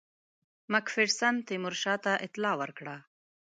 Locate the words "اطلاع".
2.25-2.55